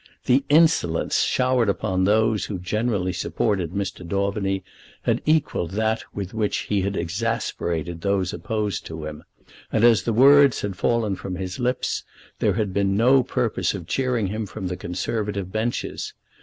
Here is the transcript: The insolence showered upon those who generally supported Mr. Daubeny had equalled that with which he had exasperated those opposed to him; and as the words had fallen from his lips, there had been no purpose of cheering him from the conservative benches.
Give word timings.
The 0.25 0.43
insolence 0.49 1.21
showered 1.21 1.69
upon 1.69 2.05
those 2.05 2.45
who 2.45 2.57
generally 2.57 3.13
supported 3.13 3.69
Mr. 3.69 4.03
Daubeny 4.03 4.63
had 5.03 5.21
equalled 5.27 5.73
that 5.73 6.03
with 6.11 6.33
which 6.33 6.57
he 6.61 6.81
had 6.81 6.97
exasperated 6.97 8.01
those 8.01 8.33
opposed 8.33 8.83
to 8.87 9.05
him; 9.05 9.23
and 9.71 9.83
as 9.83 10.01
the 10.01 10.11
words 10.11 10.61
had 10.61 10.75
fallen 10.75 11.15
from 11.15 11.35
his 11.35 11.59
lips, 11.59 12.03
there 12.39 12.53
had 12.53 12.73
been 12.73 12.97
no 12.97 13.21
purpose 13.21 13.75
of 13.75 13.85
cheering 13.85 14.25
him 14.25 14.47
from 14.47 14.69
the 14.69 14.75
conservative 14.75 15.51
benches. 15.51 16.13